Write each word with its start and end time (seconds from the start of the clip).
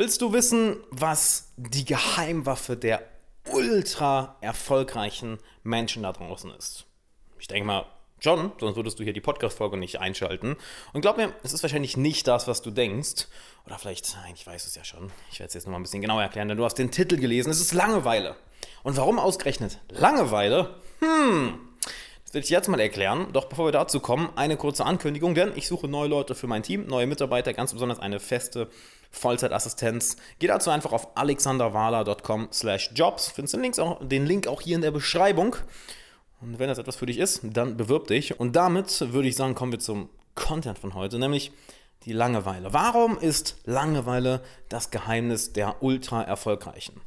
Willst 0.00 0.22
du 0.22 0.32
wissen, 0.32 0.78
was 0.88 1.52
die 1.58 1.84
Geheimwaffe 1.84 2.74
der 2.74 3.02
ultra 3.52 4.38
erfolgreichen 4.40 5.36
Menschen 5.62 6.04
da 6.04 6.12
draußen 6.14 6.50
ist? 6.52 6.86
Ich 7.38 7.48
denke 7.48 7.66
mal, 7.66 7.84
John, 8.18 8.50
sonst 8.58 8.76
würdest 8.76 8.98
du 8.98 9.04
hier 9.04 9.12
die 9.12 9.20
Podcast-Folge 9.20 9.76
nicht 9.76 10.00
einschalten. 10.00 10.56
Und 10.94 11.02
glaub 11.02 11.18
mir, 11.18 11.34
es 11.42 11.52
ist 11.52 11.62
wahrscheinlich 11.62 11.98
nicht 11.98 12.26
das, 12.26 12.48
was 12.48 12.62
du 12.62 12.70
denkst. 12.70 13.26
Oder 13.66 13.76
vielleicht, 13.76 14.16
nein, 14.22 14.32
ich 14.34 14.46
weiß 14.46 14.66
es 14.66 14.74
ja 14.74 14.84
schon. 14.84 15.12
Ich 15.30 15.38
werde 15.38 15.48
es 15.48 15.54
jetzt 15.54 15.66
nochmal 15.66 15.80
ein 15.80 15.82
bisschen 15.82 16.00
genauer 16.00 16.22
erklären, 16.22 16.48
denn 16.48 16.56
du 16.56 16.64
hast 16.64 16.78
den 16.78 16.90
Titel 16.90 17.18
gelesen. 17.18 17.50
Es 17.50 17.60
ist 17.60 17.74
Langeweile. 17.74 18.36
Und 18.82 18.96
warum 18.96 19.18
ausgerechnet 19.18 19.80
Langeweile? 19.90 20.76
Hm, 21.00 21.60
das 22.30 22.34
will 22.34 22.42
ich 22.42 22.50
jetzt 22.50 22.68
mal 22.68 22.78
erklären. 22.78 23.26
Doch 23.32 23.46
bevor 23.46 23.66
wir 23.66 23.72
dazu 23.72 23.98
kommen, 23.98 24.30
eine 24.36 24.56
kurze 24.56 24.86
Ankündigung, 24.86 25.34
denn 25.34 25.50
ich 25.56 25.66
suche 25.66 25.88
neue 25.88 26.08
Leute 26.08 26.36
für 26.36 26.46
mein 26.46 26.62
Team, 26.62 26.86
neue 26.86 27.08
Mitarbeiter, 27.08 27.52
ganz 27.52 27.72
besonders 27.72 27.98
eine 27.98 28.20
feste 28.20 28.68
Vollzeitassistenz. 29.10 30.16
Geh 30.38 30.46
dazu 30.46 30.70
einfach 30.70 30.92
auf 30.92 31.16
alexanderwala.com 31.16 32.50
slash 32.52 32.92
jobs. 32.94 33.32
Findest 33.32 33.54
den, 33.54 33.62
Links 33.62 33.80
auch, 33.80 33.98
den 34.00 34.26
Link 34.26 34.46
auch 34.46 34.60
hier 34.60 34.76
in 34.76 34.80
der 34.80 34.92
Beschreibung. 34.92 35.56
Und 36.40 36.60
wenn 36.60 36.68
das 36.68 36.78
etwas 36.78 36.94
für 36.94 37.06
dich 37.06 37.18
ist, 37.18 37.40
dann 37.42 37.76
bewirb 37.76 38.06
dich. 38.06 38.38
Und 38.38 38.54
damit 38.54 39.12
würde 39.12 39.26
ich 39.26 39.34
sagen, 39.34 39.56
kommen 39.56 39.72
wir 39.72 39.80
zum 39.80 40.08
Content 40.36 40.78
von 40.78 40.94
heute, 40.94 41.18
nämlich 41.18 41.50
die 42.06 42.12
Langeweile. 42.12 42.72
Warum 42.72 43.18
ist 43.18 43.56
Langeweile 43.64 44.42
das 44.68 44.90
Geheimnis 44.90 45.52
der 45.52 45.82
ultra 45.82 46.22
erfolgreichen? 46.22 47.00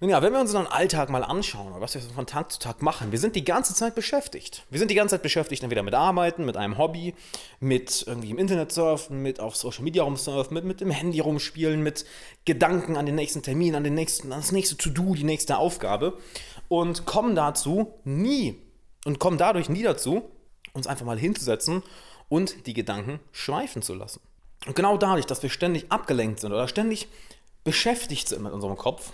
Nun 0.00 0.10
ja, 0.10 0.20
wenn 0.20 0.32
wir 0.32 0.40
uns 0.40 0.50
unseren 0.50 0.66
Alltag 0.66 1.10
mal 1.10 1.22
anschauen, 1.22 1.72
was 1.78 1.94
wir 1.94 2.00
von 2.00 2.26
Tag 2.26 2.50
zu 2.50 2.58
Tag 2.58 2.82
machen, 2.82 3.12
wir 3.12 3.20
sind 3.20 3.36
die 3.36 3.44
ganze 3.44 3.72
Zeit 3.72 3.94
beschäftigt. 3.94 4.66
Wir 4.68 4.80
sind 4.80 4.90
die 4.90 4.96
ganze 4.96 5.14
Zeit 5.14 5.22
beschäftigt, 5.22 5.62
entweder 5.62 5.84
mit 5.84 5.94
Arbeiten, 5.94 6.44
mit 6.44 6.56
einem 6.56 6.76
Hobby, 6.76 7.14
mit 7.60 8.02
irgendwie 8.08 8.30
im 8.30 8.38
Internet 8.38 8.72
surfen, 8.72 9.22
mit 9.22 9.38
auf 9.38 9.54
Social 9.54 9.84
Media 9.84 10.02
rumsurfen, 10.02 10.54
mit, 10.54 10.64
mit 10.64 10.80
dem 10.80 10.90
Handy 10.90 11.20
rumspielen, 11.20 11.84
mit 11.84 12.04
Gedanken 12.44 12.96
an 12.96 13.06
den 13.06 13.14
nächsten 13.14 13.44
Termin, 13.44 13.76
an, 13.76 13.84
den 13.84 13.94
nächsten, 13.94 14.32
an 14.32 14.40
das 14.40 14.50
nächste 14.50 14.76
To-Do, 14.76 15.14
die 15.14 15.22
nächste 15.22 15.56
Aufgabe 15.56 16.18
und 16.66 17.06
kommen 17.06 17.36
dazu 17.36 17.94
nie 18.02 18.60
und 19.04 19.20
kommen 19.20 19.38
dadurch 19.38 19.68
nie 19.68 19.84
dazu, 19.84 20.28
uns 20.72 20.88
einfach 20.88 21.06
mal 21.06 21.18
hinzusetzen 21.18 21.84
und 22.28 22.66
die 22.66 22.74
Gedanken 22.74 23.20
schweifen 23.30 23.82
zu 23.82 23.94
lassen. 23.94 24.20
Und 24.66 24.76
genau 24.76 24.96
dadurch, 24.96 25.26
dass 25.26 25.42
wir 25.42 25.50
ständig 25.50 25.90
abgelenkt 25.90 26.40
sind 26.40 26.52
oder 26.52 26.68
ständig 26.68 27.08
beschäftigt 27.64 28.28
sind 28.28 28.42
mit 28.42 28.52
unserem 28.52 28.76
Kopf, 28.76 29.12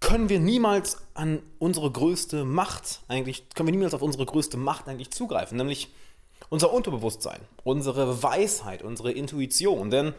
können 0.00 0.28
wir 0.28 0.38
niemals 0.40 0.98
an 1.14 1.42
unsere 1.58 1.90
größte 1.90 2.44
Macht 2.44 3.00
eigentlich, 3.08 3.48
können 3.50 3.66
wir 3.66 3.72
niemals 3.72 3.94
auf 3.94 4.02
unsere 4.02 4.26
größte 4.26 4.56
Macht 4.56 4.88
eigentlich 4.88 5.10
zugreifen, 5.10 5.56
nämlich 5.58 5.88
unser 6.50 6.72
Unterbewusstsein, 6.72 7.40
unsere 7.64 8.22
Weisheit, 8.22 8.82
unsere 8.82 9.12
Intuition. 9.12 9.90
Denn 9.90 10.14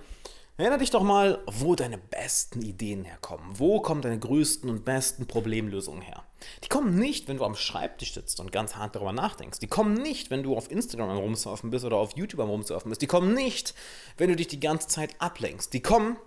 Erinnere 0.60 0.80
dich 0.80 0.90
doch 0.90 1.04
mal, 1.04 1.42
wo 1.46 1.74
deine 1.74 1.98
besten 1.98 2.62
Ideen 2.62 3.06
herkommen. 3.06 3.58
Wo 3.58 3.80
kommen 3.80 4.02
deine 4.02 4.20
größten 4.20 4.70
und 4.70 4.84
besten 4.84 5.26
Problemlösungen 5.26 6.02
her? 6.02 6.26
Die 6.66 6.68
kommen 6.68 7.00
nicht, 7.00 7.30
wenn 7.30 7.38
du 7.38 7.46
am 7.46 7.56
Schreibtisch 7.56 8.14
sitzt 8.14 8.42
und 8.42 8.52
ganz 8.52 8.76
hart 8.76 8.94
darüber 8.94 9.14
nachdenkst. 9.14 9.60
Die 9.60 9.68
kommen 9.68 9.94
nicht, 9.94 10.32
wenn 10.32 10.44
du 10.44 10.58
auf 10.58 10.70
Instagram 10.70 11.12
am 11.12 11.18
Rumsurfen 11.18 11.70
bist 11.70 11.86
oder 11.86 11.96
auf 11.96 12.18
YouTube 12.18 12.42
Rumsurfen 12.42 12.90
bist. 12.90 13.02
Die 13.02 13.08
kommen 13.08 13.34
nicht, 13.34 13.74
wenn 14.18 14.30
du 14.30 14.36
dich 14.36 14.50
die 14.50 14.60
ganze 14.60 14.90
Zeit 14.90 15.16
ablenkst. 15.20 15.72
Die 15.72 15.82
kommen, 15.82 16.18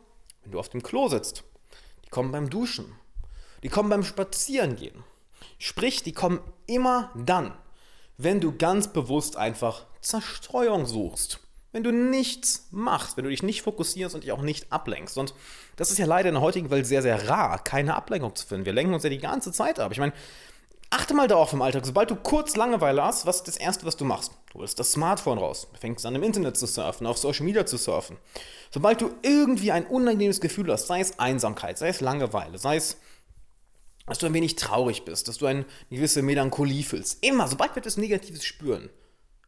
wenn 0.45 0.53
du 0.53 0.59
auf 0.59 0.71
dem 0.71 0.83
Klo 0.83 1.09
sitzt. 1.09 1.45
Die 2.07 2.09
kommen 2.09 2.33
beim 2.33 2.49
Duschen. 2.49 2.87
Die 3.63 3.69
kommen 3.69 3.91
beim 3.91 4.03
Spazierengehen. 4.03 5.05
Sprich, 5.59 6.05
die 6.05 6.15
kommen 6.15 6.41
immer 6.65 7.13
dann, 7.15 7.53
wenn 8.17 8.41
du 8.41 8.57
ganz 8.57 8.95
bewusst 8.95 9.37
einfach 9.37 9.85
Zerstreuung 10.01 10.87
suchst 10.87 11.42
wenn 11.73 11.83
du 11.83 11.91
nichts 11.91 12.69
machst, 12.71 13.17
wenn 13.17 13.25
du 13.25 13.31
dich 13.31 13.43
nicht 13.43 13.63
fokussierst 13.63 14.15
und 14.15 14.25
dich 14.25 14.33
auch 14.33 14.43
nicht 14.43 14.71
ablenkst. 14.71 15.17
Und 15.19 15.35
das 15.77 15.91
ist 15.91 15.99
ja 15.99 16.07
leider 16.07 16.29
in 16.29 16.35
der 16.35 16.43
heutigen 16.43 16.71
Welt 16.71 16.87
sehr, 16.87 17.03
sehr 17.03 17.29
rar, 17.29 17.59
keine 17.65 17.95
Ablenkung 17.95 18.35
zu 18.37 18.47
finden. 18.47 18.67
Wir 18.67 18.73
lenken 18.73 18.95
uns 18.95 19.05
ja 19.05 19.11
die 19.11 19.19
ganze 19.19 19.53
Zeit 19.53 19.81
ab. 19.81 19.91
Ich 19.93 19.99
meine, 19.99 20.13
achte 20.91 21.15
mal 21.15 21.29
darauf 21.29 21.53
im 21.55 21.63
Alltag, 21.63 21.87
sobald 21.87 22.11
du 22.11 22.17
kurz 22.17 22.57
Langeweile 22.57 23.03
hast, 23.03 23.25
was 23.25 23.37
ist 23.37 23.49
das 23.49 23.57
Erste, 23.57 23.87
was 23.87 23.97
du 23.97 24.05
machst? 24.05 24.33
Du 24.53 24.59
holst 24.59 24.79
das 24.79 24.93
Smartphone 24.93 25.39
raus, 25.39 25.67
fängst 25.81 26.05
an 26.05 26.15
im 26.15 26.23
Internet 26.23 26.59
zu 26.59 26.67
surfen, 26.67 27.07
auf 27.07 27.17
Social 27.17 27.47
Media 27.47 27.65
zu 27.65 27.79
surfen. 27.79 28.19
Sobald 28.71 29.01
du 29.01 29.11
irgendwie 29.23 29.73
ein 29.73 29.87
unangenehmes 29.87 30.41
Gefühl 30.41 30.71
hast, 30.71 30.87
sei 30.87 31.01
es 31.01 31.19
Einsamkeit, 31.19 31.79
sei 31.79 31.89
es 31.89 32.01
Langeweile, 32.01 32.59
sei 32.59 32.77
es 32.77 32.99
dass 34.07 34.19
du 34.19 34.27
ein 34.27 34.35
wenig 34.35 34.57
traurig 34.57 35.05
bist, 35.05 35.29
dass 35.29 35.39
du 35.39 35.47
eine 35.47 35.65
gewisse 35.89 36.23
Melancholie 36.23 36.83
fühlst. 36.83 37.25
Immer, 37.25 37.47
sobald 37.47 37.75
wir 37.75 37.79
etwas 37.79 37.97
Negatives 37.97 38.45
spüren, 38.45 38.91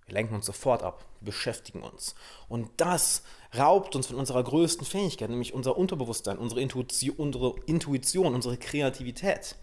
wir 0.06 0.14
lenken 0.14 0.34
uns 0.34 0.46
sofort 0.46 0.82
ab, 0.82 1.04
beschäftigen 1.20 1.82
uns. 1.82 2.14
Und 2.48 2.70
das 2.76 3.22
raubt 3.56 3.96
uns 3.96 4.08
von 4.08 4.16
unserer 4.16 4.42
größten 4.42 4.86
Fähigkeit, 4.86 5.30
nämlich 5.30 5.54
unser 5.54 5.76
Unterbewusstsein, 5.76 6.38
unsere 6.38 6.60
Intuition, 6.60 7.16
unsere, 7.16 7.54
Intuition, 7.66 8.34
unsere 8.34 8.56
Kreativität. 8.58 9.56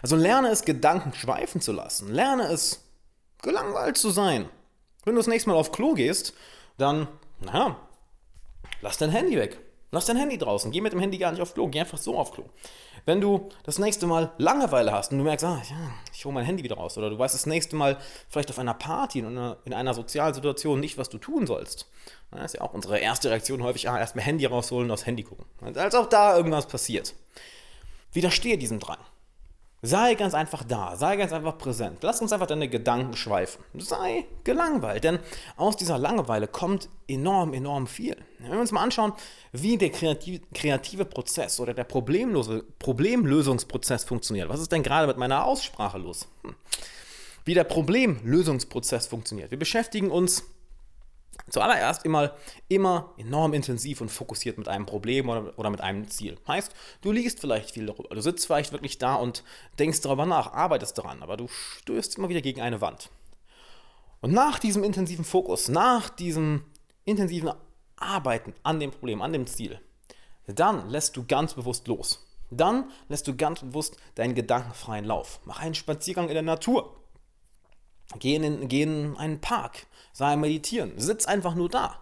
Also 0.00 0.16
lerne 0.16 0.48
es, 0.48 0.62
Gedanken 0.62 1.12
schweifen 1.12 1.60
zu 1.60 1.72
lassen. 1.72 2.12
Lerne 2.12 2.44
es, 2.44 2.84
gelangweilt 3.42 3.98
zu 3.98 4.10
sein. 4.10 4.48
Wenn 5.04 5.14
du 5.14 5.20
das 5.20 5.26
nächste 5.26 5.50
Mal 5.50 5.56
auf 5.56 5.72
Klo 5.72 5.94
gehst, 5.94 6.32
dann, 6.78 7.08
naja, 7.40 7.76
lass 8.80 8.98
dein 8.98 9.10
Handy 9.10 9.36
weg. 9.36 9.58
Lass 9.94 10.06
dein 10.06 10.16
Handy 10.16 10.38
draußen. 10.38 10.72
Geh 10.72 10.80
mit 10.80 10.94
dem 10.94 11.00
Handy 11.00 11.18
gar 11.18 11.30
nicht 11.32 11.42
auf 11.42 11.52
Klo. 11.52 11.68
Geh 11.68 11.80
einfach 11.80 11.98
so 11.98 12.18
auf 12.18 12.32
Klo. 12.32 12.44
Wenn 13.04 13.20
du 13.20 13.50
das 13.62 13.78
nächste 13.78 14.06
Mal 14.06 14.32
Langeweile 14.38 14.90
hast 14.90 15.12
und 15.12 15.18
du 15.18 15.24
merkst, 15.24 15.44
ah, 15.44 15.60
ja, 15.68 15.92
ich 16.14 16.24
hole 16.24 16.32
mein 16.32 16.46
Handy 16.46 16.62
wieder 16.64 16.76
raus, 16.76 16.96
oder 16.96 17.10
du 17.10 17.18
weißt 17.18 17.34
das 17.34 17.44
nächste 17.44 17.76
Mal 17.76 17.98
vielleicht 18.30 18.48
auf 18.48 18.58
einer 18.58 18.72
Party 18.72 19.18
in 19.18 19.26
einer, 19.26 19.58
in 19.66 19.74
einer 19.74 19.92
sozialen 19.92 20.32
Situation 20.32 20.80
nicht, 20.80 20.96
was 20.96 21.10
du 21.10 21.18
tun 21.18 21.46
sollst. 21.46 21.90
Das 22.30 22.46
ist 22.46 22.54
ja 22.54 22.60
auch 22.62 22.72
unsere 22.72 22.98
erste 22.98 23.28
Reaktion 23.28 23.62
häufig, 23.62 23.90
ah, 23.90 23.98
erstmal 23.98 24.24
Handy 24.24 24.46
rausholen 24.46 24.86
und 24.86 24.92
aufs 24.92 25.04
Handy 25.04 25.24
gucken. 25.24 25.44
Als 25.60 25.94
auch 25.94 26.08
da 26.08 26.36
irgendwas 26.38 26.66
passiert. 26.66 27.14
Widerstehe 28.12 28.56
diesem 28.56 28.80
Drang. 28.80 28.98
Sei 29.84 30.14
ganz 30.14 30.32
einfach 30.32 30.62
da, 30.62 30.94
sei 30.94 31.16
ganz 31.16 31.32
einfach 31.32 31.58
präsent. 31.58 31.98
Lass 32.02 32.20
uns 32.20 32.32
einfach 32.32 32.46
deine 32.46 32.68
Gedanken 32.68 33.16
schweifen. 33.16 33.64
Sei 33.76 34.26
gelangweilt, 34.44 35.02
denn 35.02 35.18
aus 35.56 35.76
dieser 35.76 35.98
Langeweile 35.98 36.46
kommt 36.46 36.88
enorm, 37.08 37.52
enorm 37.52 37.88
viel. 37.88 38.16
Wenn 38.38 38.52
wir 38.52 38.60
uns 38.60 38.70
mal 38.70 38.84
anschauen, 38.84 39.12
wie 39.50 39.76
der 39.76 39.90
kreative 39.90 41.04
Prozess 41.04 41.58
oder 41.58 41.74
der 41.74 41.82
Problemlösungsprozess 41.82 44.04
funktioniert. 44.04 44.48
Was 44.48 44.60
ist 44.60 44.70
denn 44.70 44.84
gerade 44.84 45.08
mit 45.08 45.16
meiner 45.16 45.44
Aussprache 45.44 45.98
los? 45.98 46.28
Hm. 46.44 46.54
Wie 47.44 47.54
der 47.54 47.64
Problemlösungsprozess 47.64 49.08
funktioniert. 49.08 49.50
Wir 49.50 49.58
beschäftigen 49.58 50.12
uns 50.12 50.44
Zuallererst 51.48 52.04
immer, 52.04 52.34
immer 52.68 53.12
enorm 53.16 53.52
intensiv 53.52 54.00
und 54.00 54.10
fokussiert 54.10 54.58
mit 54.58 54.68
einem 54.68 54.86
Problem 54.86 55.28
oder, 55.28 55.58
oder 55.58 55.70
mit 55.70 55.80
einem 55.80 56.08
Ziel. 56.08 56.38
Heißt, 56.46 56.72
du 57.00 57.12
liest 57.12 57.40
vielleicht 57.40 57.70
viel 57.70 57.86
darüber, 57.86 58.14
du 58.14 58.20
sitzt 58.20 58.46
vielleicht 58.46 58.72
wirklich 58.72 58.98
da 58.98 59.16
und 59.16 59.42
denkst 59.78 60.00
darüber 60.02 60.26
nach, 60.26 60.52
arbeitest 60.52 60.98
daran, 60.98 61.22
aber 61.22 61.36
du 61.36 61.48
stößt 61.48 62.18
immer 62.18 62.28
wieder 62.28 62.42
gegen 62.42 62.60
eine 62.60 62.80
Wand. 62.80 63.10
Und 64.20 64.32
nach 64.32 64.58
diesem 64.58 64.84
intensiven 64.84 65.24
Fokus, 65.24 65.68
nach 65.68 66.08
diesem 66.08 66.64
intensiven 67.04 67.50
Arbeiten 67.96 68.54
an 68.62 68.78
dem 68.78 68.90
Problem, 68.90 69.20
an 69.20 69.32
dem 69.32 69.46
Ziel, 69.46 69.80
dann 70.46 70.88
lässt 70.90 71.16
du 71.16 71.24
ganz 71.26 71.54
bewusst 71.54 71.88
los. 71.88 72.26
Dann 72.50 72.90
lässt 73.08 73.26
du 73.26 73.36
ganz 73.36 73.60
bewusst 73.60 73.96
deinen 74.14 74.34
gedankenfreien 74.34 75.06
Lauf. 75.06 75.40
Mach 75.44 75.60
einen 75.60 75.74
Spaziergang 75.74 76.28
in 76.28 76.34
der 76.34 76.42
Natur. 76.42 77.01
Geh 78.18 78.36
in, 78.36 78.68
geh 78.68 78.82
in 78.82 79.16
einen 79.16 79.40
Park, 79.40 79.86
sei 80.12 80.36
meditieren, 80.36 80.92
sitz 80.96 81.26
einfach 81.26 81.54
nur 81.54 81.68
da. 81.68 81.98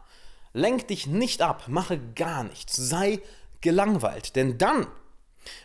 Lenk 0.53 0.89
dich 0.89 1.07
nicht 1.07 1.43
ab, 1.43 1.65
mache 1.69 1.99
gar 2.15 2.45
nichts, 2.45 2.77
sei 2.77 3.21
gelangweilt, 3.61 4.37
denn 4.37 4.59
dann 4.59 4.87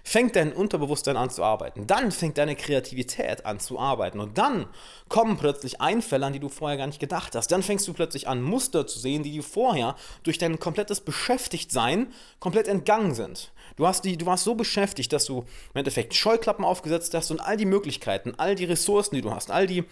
fängt 0.04 0.36
dein 0.36 0.54
Unterbewusstsein 0.54 1.18
an 1.18 1.30
zu 1.30 1.44
arbeiten, 1.44 1.88
dann 1.88 2.12
fängt 2.12 2.38
deine 2.38 2.56
Kreativität 2.56 3.46
an 3.46 3.60
zu 3.60 3.80
arbeiten. 3.80 4.20
Und 4.20 4.38
dann 4.38 4.68
kommen 5.10 5.38
plötzlich 5.38 5.82
Einfälle, 5.82 6.26
an 6.26 6.34
die 6.34 6.40
du 6.40 6.50
vorher 6.50 6.78
gar 6.78 6.88
nicht 6.88 7.00
gedacht 7.00 7.36
hast. 7.36 7.52
Dann 7.52 7.64
fängst 7.64 7.88
du 7.88 7.94
plötzlich 7.94 8.28
an, 8.28 8.42
Muster 8.42 8.88
zu 8.88 9.00
sehen, 9.00 9.24
die 9.24 9.32
dir 9.32 9.44
vorher 9.44 9.96
durch 10.24 10.38
dein 10.38 10.60
komplettes 10.60 11.02
Beschäftigtsein 11.02 12.08
komplett 12.40 12.68
entgangen 12.68 13.14
sind. 13.14 13.52
Du, 13.76 13.86
hast 13.86 14.06
die, 14.06 14.18
du 14.18 14.26
warst 14.26 14.46
so 14.46 14.56
beschäftigt, 14.56 15.12
dass 15.12 15.26
du 15.26 15.40
im 15.40 15.80
Endeffekt 15.80 16.16
Scheuklappen 16.16 16.64
aufgesetzt 16.64 17.14
hast 17.14 17.32
und 17.32 17.42
all 17.42 17.58
die 17.58 17.66
Möglichkeiten, 17.66 18.34
all 18.38 18.56
die 18.56 18.66
Ressourcen, 18.66 19.16
die 19.16 19.22
du 19.22 19.32
hast, 19.32 19.52
all 19.52 19.68
die 19.68 19.84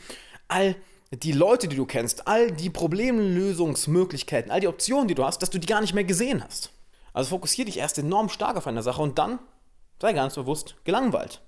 all 0.54 0.76
die 1.12 1.32
Leute, 1.32 1.68
die 1.68 1.76
du 1.76 1.86
kennst, 1.86 2.28
all 2.28 2.52
die 2.52 2.70
Problemlösungsmöglichkeiten, 2.70 4.52
all 4.52 4.60
die 4.60 4.68
Optionen, 4.68 5.08
die 5.08 5.16
du 5.16 5.24
hast, 5.24 5.42
dass 5.42 5.50
du 5.50 5.60
die 5.60 5.68
gar 5.68 5.82
nicht 5.82 5.94
mehr 5.94 6.04
gesehen 6.04 6.44
hast. 6.44 6.72
Also 7.12 7.32
fokussiere 7.32 7.66
dich 7.66 7.78
erst 7.78 7.98
enorm 7.98 8.30
stark 8.30 8.58
auf 8.58 8.68
eine 8.68 8.82
Sache 8.82 9.02
und 9.02 9.20
dann 9.20 9.40
sei 10.02 10.14
ganz 10.14 10.36
bewusst 10.36 10.76
gelangweilt. 10.84 11.42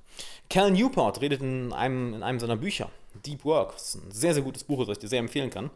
Cal 0.49 0.71
Newport 0.71 1.21
redet 1.21 1.41
in 1.41 1.73
einem, 1.73 2.13
in 2.13 2.23
einem 2.23 2.39
seiner 2.39 2.57
Bücher, 2.57 2.89
Deep 3.25 3.43
Work, 3.43 3.73
das 3.73 3.95
ist 3.95 3.95
ein 3.95 4.11
sehr, 4.11 4.33
sehr 4.33 4.43
gutes 4.43 4.63
Buch, 4.63 4.79
das 4.85 4.97
ich 4.97 4.99
dir 4.99 5.07
sehr 5.07 5.19
empfehlen 5.19 5.49
kann, 5.49 5.71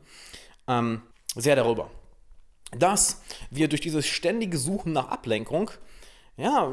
ähm, 0.68 1.02
sehr 1.36 1.56
darüber, 1.56 1.90
dass 2.72 3.22
wir 3.50 3.68
durch 3.68 3.82
dieses 3.82 4.06
ständige 4.06 4.58
Suchen 4.58 4.94
nach 4.94 5.10
Ablenkung 5.10 5.72
ja, 6.40 6.72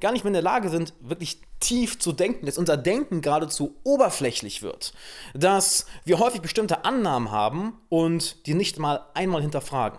gar 0.00 0.12
nicht 0.12 0.24
mehr 0.24 0.30
in 0.30 0.34
der 0.34 0.42
Lage 0.42 0.68
sind, 0.68 0.94
wirklich 1.00 1.40
tief 1.60 1.98
zu 1.98 2.12
denken, 2.12 2.46
dass 2.46 2.58
unser 2.58 2.76
Denken 2.76 3.20
geradezu 3.20 3.76
oberflächlich 3.84 4.62
wird, 4.62 4.92
dass 5.34 5.86
wir 6.04 6.18
häufig 6.18 6.40
bestimmte 6.40 6.84
Annahmen 6.84 7.30
haben 7.30 7.78
und 7.88 8.46
die 8.46 8.54
nicht 8.54 8.78
mal 8.78 9.04
einmal 9.14 9.42
hinterfragen. 9.42 9.98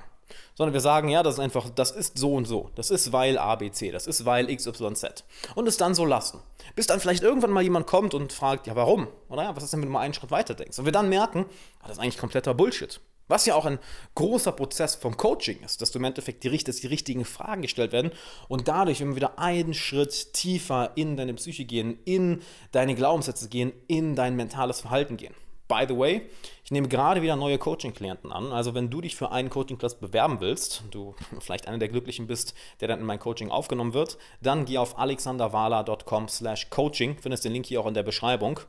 sondern 0.55 0.73
wir 0.73 0.81
sagen, 0.81 1.09
ja, 1.09 1.23
das 1.23 1.35
ist 1.35 1.39
einfach, 1.39 1.69
das 1.69 1.91
ist 1.91 2.17
so 2.17 2.33
und 2.35 2.45
so, 2.45 2.69
das 2.75 2.89
ist 2.91 3.11
weil 3.11 3.37
ABC, 3.37 3.91
das 3.91 4.07
ist 4.07 4.25
weil 4.25 4.55
XYZ 4.55 5.23
und 5.55 5.67
es 5.67 5.77
dann 5.77 5.95
so 5.95 6.05
lassen. 6.05 6.41
Bis 6.75 6.87
dann 6.87 6.99
vielleicht 6.99 7.23
irgendwann 7.23 7.51
mal 7.51 7.63
jemand 7.63 7.87
kommt 7.87 8.13
und 8.13 8.33
fragt, 8.33 8.67
ja, 8.67 8.75
warum? 8.75 9.07
Oder 9.29 9.43
ja, 9.43 9.55
was 9.55 9.63
ist 9.63 9.73
denn, 9.73 9.81
wenn 9.81 9.89
du 9.89 9.93
mal 9.93 10.01
einen 10.01 10.13
Schritt 10.13 10.31
weiter 10.31 10.53
denkst? 10.53 10.77
Und 10.79 10.85
wir 10.85 10.91
dann 10.91 11.09
merken, 11.09 11.45
ah, 11.79 11.87
das 11.87 11.97
ist 11.97 12.03
eigentlich 12.03 12.17
kompletter 12.17 12.53
Bullshit. 12.53 12.99
Was 13.27 13.45
ja 13.45 13.55
auch 13.55 13.65
ein 13.65 13.79
großer 14.15 14.51
Prozess 14.51 14.95
vom 14.95 15.17
Coaching 15.17 15.61
ist, 15.63 15.81
dass 15.81 15.91
du 15.91 15.99
im 15.99 16.05
Endeffekt 16.05 16.43
die, 16.43 16.57
dass 16.57 16.77
die 16.77 16.87
richtigen 16.87 17.25
Fragen 17.25 17.61
gestellt 17.61 17.91
werden 17.91 18.11
und 18.47 18.67
dadurch, 18.67 18.99
wenn 18.99 19.09
wir 19.09 19.15
wieder 19.15 19.39
einen 19.39 19.73
Schritt 19.73 20.33
tiefer 20.33 20.91
in 20.95 21.15
deine 21.17 21.33
Psyche 21.33 21.65
gehen, 21.65 21.97
in 22.05 22.41
deine 22.71 22.95
Glaubenssätze 22.95 23.49
gehen, 23.49 23.71
in 23.87 24.15
dein 24.15 24.35
mentales 24.35 24.81
Verhalten 24.81 25.17
gehen. 25.17 25.33
By 25.69 25.85
the 25.87 25.97
way, 25.97 26.29
ich 26.65 26.71
nehme 26.71 26.89
gerade 26.89 27.21
wieder 27.21 27.37
neue 27.37 27.57
Coaching-Klienten 27.57 28.31
an. 28.31 28.51
Also 28.51 28.75
wenn 28.75 28.89
du 28.89 28.99
dich 28.99 29.15
für 29.15 29.31
einen 29.31 29.49
Coaching-Class 29.49 29.95
bewerben 29.95 30.41
willst, 30.41 30.83
du 30.91 31.15
vielleicht 31.39 31.67
einer 31.67 31.77
der 31.77 31.87
Glücklichen 31.87 32.27
bist, 32.27 32.53
der 32.81 32.89
dann 32.89 32.99
in 32.99 33.05
mein 33.05 33.19
Coaching 33.19 33.49
aufgenommen 33.49 33.93
wird, 33.93 34.17
dann 34.41 34.65
geh 34.65 34.77
auf 34.77 34.99
alexanderwala.com 34.99 36.27
slash 36.27 36.69
coaching, 36.69 37.17
findest 37.19 37.45
den 37.45 37.53
Link 37.53 37.65
hier 37.65 37.79
auch 37.79 37.87
in 37.87 37.93
der 37.93 38.03
Beschreibung. 38.03 38.59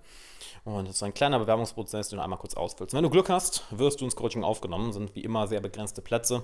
Und 0.65 0.89
das 0.89 0.97
ist 0.97 1.03
ein 1.03 1.13
kleiner 1.13 1.39
Bewerbungsprozess, 1.39 2.09
den 2.09 2.17
du 2.17 2.23
einmal 2.23 2.39
kurz 2.39 2.55
ausfüllst. 2.55 2.95
Wenn 2.95 3.03
du 3.03 3.11
Glück 3.11 3.29
hast, 3.29 3.65
wirst 3.71 4.01
du 4.01 4.07
ins 4.07 4.17
Coaching 4.17 4.45
aufgenommen, 4.45 4.93
sind 4.93 5.15
wie 5.15 5.23
immer 5.23 5.47
sehr 5.47 5.61
begrenzte 5.61 6.01
Plätze. 6.01 6.43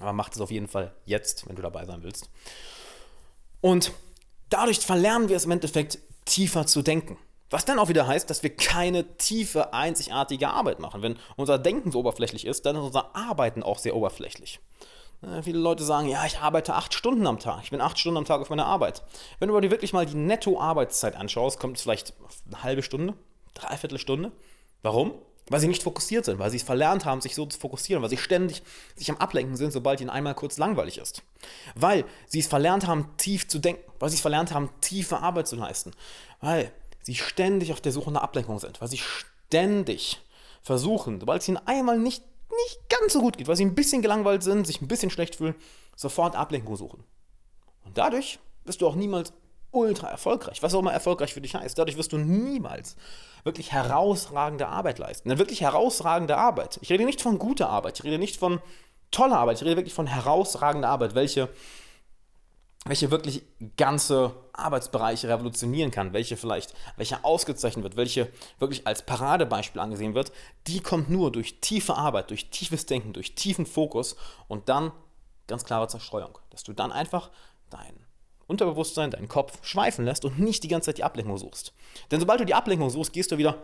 Aber 0.00 0.12
mach 0.12 0.30
es 0.30 0.40
auf 0.40 0.50
jeden 0.50 0.68
Fall 0.68 0.94
jetzt, 1.04 1.48
wenn 1.48 1.56
du 1.56 1.62
dabei 1.62 1.84
sein 1.86 2.02
willst. 2.02 2.30
Und 3.60 3.92
dadurch 4.48 4.78
verlernen 4.78 5.28
wir 5.28 5.36
es 5.36 5.44
im 5.44 5.50
Endeffekt 5.50 5.98
tiefer 6.24 6.66
zu 6.66 6.82
denken. 6.82 7.18
Was 7.50 7.64
dann 7.64 7.78
auch 7.78 7.88
wieder 7.88 8.06
heißt, 8.06 8.28
dass 8.28 8.42
wir 8.42 8.54
keine 8.54 9.16
tiefe, 9.16 9.72
einzigartige 9.72 10.48
Arbeit 10.48 10.80
machen. 10.80 11.02
Wenn 11.02 11.18
unser 11.36 11.58
Denken 11.58 11.92
so 11.92 12.00
oberflächlich 12.00 12.44
ist, 12.44 12.66
dann 12.66 12.76
ist 12.76 12.82
unser 12.82 13.14
Arbeiten 13.14 13.62
auch 13.62 13.78
sehr 13.78 13.94
oberflächlich. 13.94 14.60
Äh, 15.22 15.42
viele 15.42 15.58
Leute 15.58 15.84
sagen, 15.84 16.08
ja, 16.08 16.24
ich 16.26 16.38
arbeite 16.38 16.74
acht 16.74 16.94
Stunden 16.94 17.26
am 17.26 17.38
Tag. 17.38 17.60
Ich 17.62 17.70
bin 17.70 17.80
acht 17.80 17.98
Stunden 17.98 18.18
am 18.18 18.24
Tag 18.24 18.40
auf 18.40 18.50
meiner 18.50 18.66
Arbeit. 18.66 19.02
Wenn 19.38 19.48
du 19.48 19.54
aber 19.54 19.60
dir 19.60 19.70
wirklich 19.70 19.92
mal 19.92 20.06
die 20.06 20.16
Netto-Arbeitszeit 20.16 21.16
anschaust, 21.16 21.58
kommt 21.58 21.76
es 21.76 21.82
vielleicht 21.82 22.14
eine 22.46 22.62
halbe 22.62 22.82
Stunde, 22.82 23.14
dreiviertel 23.54 23.98
Stunde. 23.98 24.32
Warum? 24.82 25.14
Weil 25.48 25.60
sie 25.60 25.68
nicht 25.68 25.84
fokussiert 25.84 26.24
sind, 26.24 26.40
weil 26.40 26.50
sie 26.50 26.56
es 26.56 26.64
verlernt 26.64 27.04
haben, 27.04 27.20
sich 27.20 27.36
so 27.36 27.46
zu 27.46 27.58
fokussieren, 27.58 28.02
weil 28.02 28.10
sie 28.10 28.16
ständig 28.16 28.64
sich 28.96 29.10
am 29.10 29.16
Ablenken 29.18 29.56
sind, 29.56 29.72
sobald 29.72 30.00
ihnen 30.00 30.10
einmal 30.10 30.34
kurz 30.34 30.58
langweilig 30.58 30.98
ist. 30.98 31.22
Weil 31.76 32.04
sie 32.26 32.40
es 32.40 32.48
verlernt 32.48 32.88
haben, 32.88 33.16
tief 33.16 33.46
zu 33.46 33.60
denken, 33.60 33.88
weil 34.00 34.10
sie 34.10 34.16
es 34.16 34.20
verlernt 34.20 34.52
haben, 34.52 34.70
tiefe 34.80 35.18
Arbeit 35.18 35.46
zu 35.46 35.54
leisten. 35.54 35.92
Weil 36.40 36.72
sie 37.00 37.14
ständig 37.14 37.72
auf 37.72 37.80
der 37.80 37.92
Suche 37.92 38.10
nach 38.10 38.22
Ablenkung 38.22 38.58
sind, 38.58 38.80
weil 38.80 38.88
sie 38.88 38.98
ständig 38.98 40.20
versuchen, 40.62 41.20
sobald 41.20 41.42
es 41.42 41.48
ihnen 41.48 41.60
einmal 41.64 41.96
nicht, 41.96 42.24
nicht 42.50 42.88
ganz 42.88 43.12
so 43.12 43.20
gut 43.20 43.36
geht, 43.36 43.48
weil 43.48 43.56
sie 43.56 43.64
ein 43.64 43.74
bisschen 43.74 44.02
gelangweilt 44.02 44.42
sind, 44.42 44.66
sich 44.66 44.80
ein 44.80 44.88
bisschen 44.88 45.10
schlecht 45.10 45.36
fühlen, 45.36 45.54
sofort 45.96 46.36
Ablenkung 46.36 46.76
suchen. 46.76 47.04
Und 47.84 47.98
dadurch 47.98 48.38
bist 48.64 48.80
du 48.80 48.86
auch 48.86 48.94
niemals 48.94 49.32
ultra 49.70 50.08
erfolgreich, 50.08 50.62
was 50.62 50.74
auch 50.74 50.80
immer 50.80 50.92
erfolgreich 50.92 51.34
für 51.34 51.40
dich 51.40 51.54
heißt. 51.54 51.78
Dadurch 51.78 51.96
wirst 51.96 52.12
du 52.12 52.18
niemals 52.18 52.96
wirklich 53.44 53.72
herausragende 53.72 54.68
Arbeit 54.68 54.98
leisten. 54.98 55.30
Eine 55.30 55.38
wirklich 55.38 55.60
herausragende 55.60 56.36
Arbeit. 56.36 56.78
Ich 56.82 56.90
rede 56.90 57.04
nicht 57.04 57.20
von 57.20 57.38
guter 57.38 57.68
Arbeit, 57.68 57.98
ich 57.98 58.04
rede 58.04 58.18
nicht 58.18 58.38
von 58.38 58.60
toller 59.10 59.38
Arbeit, 59.38 59.58
ich 59.58 59.64
rede 59.64 59.76
wirklich 59.76 59.94
von 59.94 60.06
herausragender 60.06 60.88
Arbeit, 60.88 61.14
welche 61.14 61.48
welche 62.88 63.10
wirklich 63.10 63.42
ganze 63.76 64.34
Arbeitsbereiche 64.52 65.28
revolutionieren 65.28 65.90
kann, 65.90 66.12
welche 66.12 66.36
vielleicht, 66.36 66.74
welche 66.96 67.24
ausgezeichnet 67.24 67.84
wird, 67.84 67.96
welche 67.96 68.30
wirklich 68.58 68.86
als 68.86 69.02
Paradebeispiel 69.02 69.80
angesehen 69.80 70.14
wird, 70.14 70.32
die 70.66 70.80
kommt 70.80 71.10
nur 71.10 71.32
durch 71.32 71.60
tiefe 71.60 71.94
Arbeit, 71.94 72.30
durch 72.30 72.50
tiefes 72.50 72.86
Denken, 72.86 73.12
durch 73.12 73.34
tiefen 73.34 73.66
Fokus 73.66 74.16
und 74.48 74.68
dann 74.68 74.92
ganz 75.46 75.64
klare 75.64 75.88
Zerstreuung, 75.88 76.38
dass 76.50 76.64
du 76.64 76.72
dann 76.72 76.92
einfach 76.92 77.30
dein 77.70 77.94
Unterbewusstsein, 78.46 79.10
deinen 79.10 79.28
Kopf 79.28 79.58
schweifen 79.62 80.04
lässt 80.04 80.24
und 80.24 80.38
nicht 80.38 80.62
die 80.62 80.68
ganze 80.68 80.86
Zeit 80.86 80.98
die 80.98 81.04
Ablenkung 81.04 81.36
suchst. 81.36 81.72
Denn 82.10 82.20
sobald 82.20 82.40
du 82.40 82.44
die 82.44 82.54
Ablenkung 82.54 82.90
suchst, 82.90 83.12
gehst 83.12 83.32
du 83.32 83.38
wieder 83.38 83.56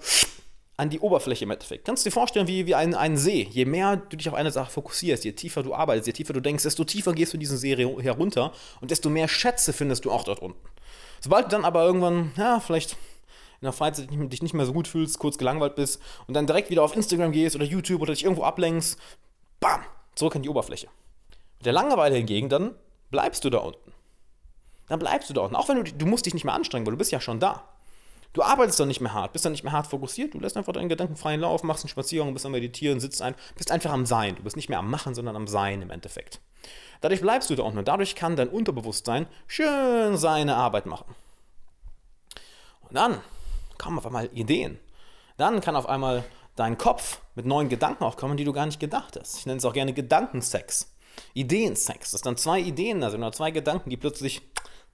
an 0.83 0.91
die 0.91 1.01
Oberfläche 1.01 1.45
im 1.45 1.51
Endeffekt. 1.51 1.85
Kannst 1.85 2.05
du 2.05 2.11
dir 2.11 2.13
vorstellen, 2.13 2.47
wie, 2.47 2.67
wie 2.67 2.75
ein, 2.75 2.95
ein 2.95 3.17
See. 3.17 3.49
Je 3.51 3.65
mehr 3.65 3.97
du 3.97 4.17
dich 4.17 4.29
auf 4.29 4.35
eine 4.35 4.51
Sache 4.51 4.71
fokussierst, 4.71 5.25
je 5.25 5.33
tiefer 5.33 5.63
du 5.63 5.75
arbeitest, 5.75 6.07
je 6.09 6.13
tiefer 6.13 6.33
du 6.33 6.41
denkst, 6.41 6.65
desto 6.65 6.85
tiefer 6.85 7.13
gehst 7.13 7.33
du 7.33 7.39
diesen 7.39 7.57
See 7.57 7.75
herunter 7.77 8.53
und 8.81 8.91
desto 8.91 9.09
mehr 9.09 9.29
Schätze 9.29 9.73
findest 9.73 10.05
du 10.05 10.11
auch 10.11 10.25
dort 10.25 10.41
unten. 10.41 10.61
Sobald 11.21 11.47
du 11.47 11.51
dann 11.51 11.65
aber 11.65 11.85
irgendwann, 11.85 12.33
ja, 12.37 12.61
vielleicht 12.61 12.93
in 13.61 13.67
der 13.67 13.73
Freizeit 13.73 14.09
dich 14.11 14.43
nicht 14.43 14.55
mehr 14.55 14.67
so 14.67 14.73
gut 14.73 14.89
fühlst, 14.89 15.19
kurz 15.21 15.39
gelangweilt 15.39 15.77
bist 15.77 16.03
und 16.27 16.35
dann 16.35 16.47
direkt 16.47 16.69
wieder 16.69 16.83
auf 16.83 16.97
Instagram 16.97 17.31
gehst 17.31 17.55
oder 17.55 17.65
YouTube 17.65 18.03
oder 18.03 18.13
dich 18.13 18.25
irgendwo 18.25 18.43
ablenkst, 18.43 18.99
bam, 19.61 19.83
zurück 20.17 20.35
an 20.35 20.43
die 20.43 20.49
Oberfläche. 20.49 20.89
Mit 21.59 21.67
der 21.67 21.73
Langeweile 21.73 22.17
hingegen, 22.17 22.49
dann 22.49 22.75
bleibst 23.11 23.45
du 23.45 23.51
da 23.51 23.59
unten. 23.59 23.93
Dann 24.89 24.99
bleibst 24.99 25.31
du 25.31 25.35
da 25.35 25.43
unten. 25.43 25.55
Auch 25.55 25.69
wenn 25.69 25.85
du, 25.85 25.85
du 25.85 26.07
musst 26.07 26.27
dich 26.27 26.35
nicht 26.35 26.45
mehr 26.45 26.55
anstrengen, 26.55 26.85
weil 26.85 26.93
du 26.93 26.99
bist 26.99 27.13
ja 27.13 27.21
schon 27.21 27.39
da. 27.39 27.72
Du 28.33 28.43
arbeitest 28.43 28.81
dann 28.81 28.89
nicht 28.89 29.01
mehr 29.01 29.13
hart, 29.13 29.33
bist 29.33 29.45
dann 29.45 29.53
nicht 29.53 29.63
mehr 29.63 29.73
hart 29.73 29.87
fokussiert, 29.87 30.33
du 30.33 30.39
lässt 30.39 30.57
einfach 30.57 30.73
deinen 30.73 30.89
Gedanken 30.89 31.17
freien 31.17 31.41
Lauf, 31.41 31.63
machst 31.63 31.85
einen 31.85 31.91
Spaziergang, 31.91 32.33
bist 32.33 32.47
am 32.47 32.53
Meditieren, 32.53 32.99
sitzt 32.99 33.21
ein, 33.21 33.35
bist 33.57 33.71
einfach 33.71 33.93
am 33.93 34.07
Sein. 34.07 34.37
Du 34.37 34.43
bist 34.43 34.57
nicht 34.57 34.71
mehr 34.71 34.79
am 34.79 34.91
Machen, 34.91 35.15
sondern 35.15 35.37
am 35.37 35.47
Sein 35.47 35.83
im 35.83 35.91
Endeffekt. 35.91 36.41
Dadurch 37.03 37.21
bleibst 37.21 37.51
du 37.51 37.57
da 37.57 37.65
unten 37.65 37.79
und 37.79 37.89
dadurch 37.89 38.15
kann 38.15 38.37
dein 38.37 38.49
Unterbewusstsein 38.49 39.27
schön 39.47 40.17
seine 40.17 40.57
Arbeit 40.57 40.87
machen. 40.87 41.15
Und 42.83 42.97
dann 42.97 43.21
kommen 43.77 43.99
auf 43.99 44.07
einmal 44.07 44.31
Ideen. 44.33 44.79
Dann 45.37 45.61
kann 45.61 45.77
auf 45.77 45.89
einmal 45.89 46.25
dein 46.57 46.79
Kopf 46.79 47.21
mit 47.35 47.45
neuen 47.45 47.69
Gedanken 47.69 48.05
aufkommen, 48.05 48.37
die 48.37 48.45
du 48.45 48.53
gar 48.53 48.67
nicht 48.67 48.81
gedacht 48.81 49.19
hast. 49.19 49.39
Ich 49.39 49.47
nenne 49.47 49.59
es 49.59 49.65
auch 49.65 49.73
gerne 49.73 49.93
Gedankensex. 49.93 50.95
Ideensex. 51.35 52.13
Das 52.13 52.21
sind 52.21 52.27
dann 52.27 52.37
zwei 52.37 52.61
Ideen, 52.61 53.03
also 53.03 53.19
nur 53.19 53.33
zwei 53.33 53.51
Gedanken, 53.51 53.91
die 53.91 53.97
plötzlich 53.97 54.43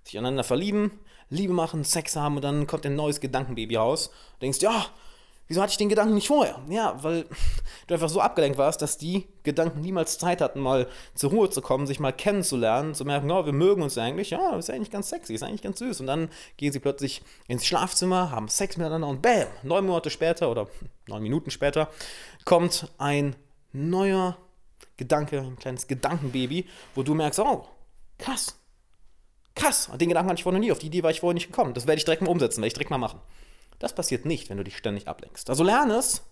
sich 0.05 0.17
aneinander 0.19 0.45
verlieben, 0.45 0.99
Liebe 1.31 1.53
machen, 1.53 1.85
Sex 1.85 2.17
haben 2.17 2.37
und 2.37 2.43
dann 2.43 2.67
kommt 2.67 2.87
ein 2.87 2.97
neues 2.97 3.21
Gedankenbaby 3.21 3.77
raus. 3.77 4.11
Du 4.35 4.47
denkst, 4.47 4.61
ja, 4.61 4.87
wieso 5.49 5.63
hatte 5.63 5.73
ich 5.73 5.79
den 5.79 5.89
Gedanken 5.89 6.15
nicht 6.15 6.29
vorher? 6.29 6.61
Ja, 6.69 7.03
weil 7.03 7.27
du 7.87 7.95
einfach 7.95 8.09
so 8.09 8.21
abgelenkt 8.21 8.59
warst, 8.59 8.81
dass 8.81 8.99
die 8.99 9.27
Gedanken 9.43 9.81
niemals 9.81 10.19
Zeit 10.19 10.41
hatten, 10.41 10.61
mal 10.61 10.87
zur 11.15 11.31
Ruhe 11.31 11.51
zu 11.51 11.61
kommen, 11.61 11.87
sich 11.87 12.01
mal 12.01 12.13
kennenzulernen, 12.13 12.95
zu 12.95 13.05
merken, 13.05 13.31
oh, 13.31 13.45
wir 13.45 13.53
mögen 13.53 13.83
uns 13.83 13.99
eigentlich, 13.99 14.31
ja, 14.31 14.57
ist 14.57 14.71
eigentlich 14.71 14.91
ganz 14.91 15.09
sexy, 15.09 15.35
ist 15.35 15.43
eigentlich 15.43 15.63
ganz 15.63 15.79
süß. 15.81 16.01
Und 16.01 16.07
dann 16.07 16.29
gehen 16.57 16.73
sie 16.73 16.81
plötzlich 16.81 17.23
ins 17.49 17.67
Schlafzimmer, 17.67 18.31
haben 18.31 18.49
Sex 18.49 18.77
miteinander 18.77 19.09
und 19.09 19.23
bam, 19.23 19.49
neun 19.63 19.87
Monate 19.87 20.11
später 20.11 20.51
oder 20.51 20.69
neun 21.09 21.23
Minuten 21.23 21.51
später 21.51 21.89
kommt 22.45 22.91
ein 22.99 23.35
neuer 23.73 24.37
Gedanke, 24.97 25.41
ein 25.41 25.57
kleines 25.57 25.87
Gedankenbaby, 25.87 26.67
wo 26.95 27.03
du 27.03 27.15
merkst, 27.15 27.41
oh, 27.41 27.67
krass, 28.19 28.58
krass, 29.59 29.91
den 29.97 30.09
Gedanken 30.09 30.31
hatte 30.31 30.39
ich 30.39 30.45
vorher 30.45 30.61
nie, 30.61 30.73
auf 30.73 30.79
die 30.79 30.87
Idee 30.87 31.03
war 31.03 31.11
ich 31.11 31.21
vorher 31.21 31.35
nicht 31.35 31.49
gekommen. 31.49 31.75
Das 31.75 31.87
werde 31.87 31.99
ich 31.99 32.05
direkt 32.05 32.23
mal 32.23 32.31
umsetzen, 32.31 32.59
werde 32.59 32.69
ich 32.69 32.75
direkt 32.75 32.91
mal 32.91 32.99
machen. 32.99 33.21
Das 33.79 33.95
passiert 33.95 34.25
nicht, 34.25 34.49
wenn 34.49 34.57
du 34.57 34.65
dich 34.65 34.77
ständig 34.77 35.09
ablenkst. 35.09 35.51
Also 35.51 35.63
lerne 35.63 35.95
es, 35.95 36.23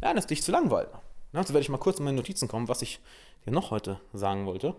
lerne 0.00 0.18
es, 0.18 0.26
dich 0.26 0.42
zu 0.42 0.50
langweilen. 0.50 0.90
Also 1.32 1.52
werde 1.52 1.62
ich 1.62 1.68
mal 1.68 1.78
kurz 1.78 1.98
in 1.98 2.04
meine 2.04 2.16
Notizen 2.16 2.48
kommen, 2.48 2.68
was 2.68 2.82
ich 2.82 3.00
dir 3.44 3.52
noch 3.52 3.70
heute 3.70 4.00
sagen 4.12 4.46
wollte. 4.46 4.74